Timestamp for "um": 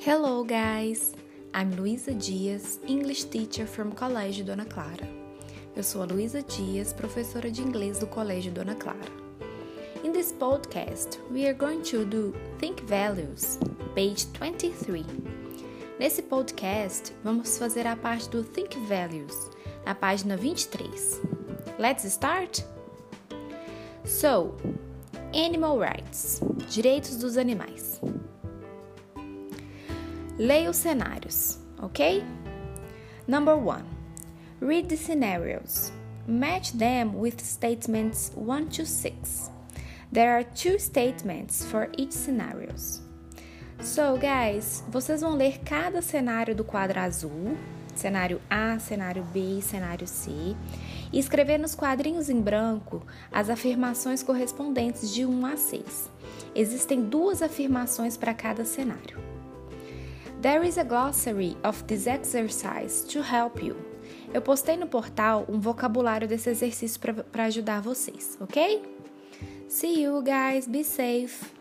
65.48-65.58